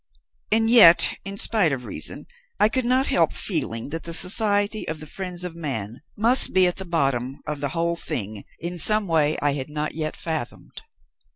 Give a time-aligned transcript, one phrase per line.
[0.51, 2.25] "And yet, in spite of reason,
[2.59, 6.65] I could not help feeling that the Society of the Friends of Man must be
[6.65, 10.81] at the bottom of the whole thing in some way I had not yet fathomed.